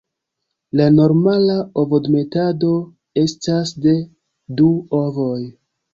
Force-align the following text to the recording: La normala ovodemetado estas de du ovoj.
La 0.79 0.85
normala 0.93 1.57
ovodemetado 1.83 2.71
estas 3.27 3.75
de 3.85 3.95
du 4.63 4.71
ovoj. 5.03 5.41